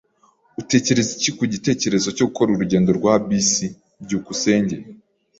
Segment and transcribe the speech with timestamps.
[0.61, 3.65] Utekereza iki ku gitekerezo cyo gukora urugendo rwa bisi?
[4.03, 4.75] byukusenge